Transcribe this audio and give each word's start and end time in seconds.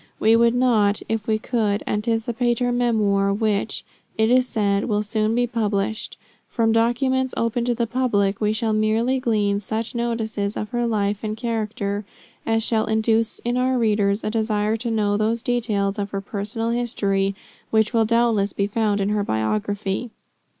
We 0.19 0.35
would 0.35 0.55
not, 0.55 1.03
if 1.07 1.27
we 1.27 1.37
could, 1.37 1.83
anticipate 1.85 2.57
her 2.57 2.71
memoir, 2.71 3.31
which, 3.31 3.85
it 4.17 4.31
is 4.31 4.47
said, 4.47 4.85
will 4.85 5.03
soon 5.03 5.35
be 5.35 5.45
published. 5.45 6.17
From 6.49 6.71
documents 6.71 7.35
open 7.37 7.65
to 7.65 7.75
the 7.75 7.85
public, 7.85 8.41
we 8.41 8.51
shall 8.51 8.73
merely 8.73 9.19
glean 9.19 9.59
such 9.59 9.93
notices 9.93 10.57
of 10.57 10.69
her 10.69 10.87
life 10.87 11.19
and 11.23 11.37
character 11.37 12.03
as 12.47 12.63
shall 12.63 12.85
induce 12.87 13.37
in 13.45 13.57
our 13.57 13.77
readers 13.77 14.23
a 14.23 14.31
desire 14.31 14.75
to 14.77 14.89
know 14.89 15.17
those 15.17 15.43
details 15.43 15.99
of 15.99 16.09
her 16.09 16.21
personal 16.21 16.71
history 16.71 17.35
which 17.69 17.93
will 17.93 18.03
doubtless 18.05 18.53
be 18.53 18.65
found 18.65 19.01
in 19.01 19.09
her 19.09 19.23
biography. 19.23 20.09